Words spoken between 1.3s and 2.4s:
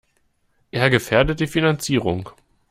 die Finanzierung.